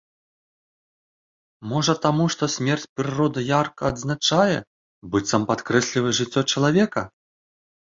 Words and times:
Можа, 1.73 1.93
таму, 2.05 2.25
што 2.37 2.43
смерць 2.55 2.87
прыроды 2.97 3.39
ярка 3.61 3.83
адзначае, 3.91 4.57
быццам 5.11 5.47
падкрэслівае 5.53 6.13
жыццё 6.23 6.41
чалавека? 6.51 7.01